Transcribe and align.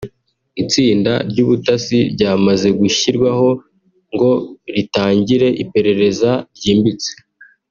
itsinda 0.61 1.11
ry’ubutasi 1.29 1.99
ryamaze 2.13 2.67
gushyirwaho 2.79 3.49
ngo 4.13 4.31
ritangire 4.75 5.47
iperereza 5.63 6.29
ryimbitse 6.57 7.11